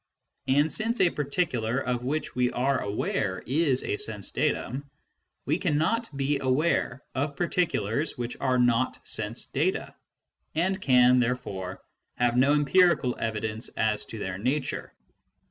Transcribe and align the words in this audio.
And 0.47 0.71
since 0.71 0.99
a 0.99 1.11
particular 1.11 1.77
of 1.77 2.03
which 2.03 2.33
we 2.33 2.51
are 2.53 2.79
aware 2.81 3.43
is 3.45 3.83
a 3.83 3.97
sense 3.97 4.31
datum, 4.31 4.89
we 5.45 5.59
can 5.59 5.77
not 5.77 6.09
be 6.17 6.39
aware 6.39 7.03
of 7.13 7.35
particulars 7.35 8.17
which 8.17 8.35
are 8.39 8.57
not 8.57 8.99
sense 9.07 9.45
data, 9.45 9.93
and 10.55 10.81
can, 10.81 11.19
therefore, 11.19 11.83
have 12.17 12.35
no 12.35 12.53
empirical 12.55 13.15
evidence 13.19 13.69
as 13.77 14.03
to 14.05 14.17
their 14.17 14.39
nature. 14.39 14.91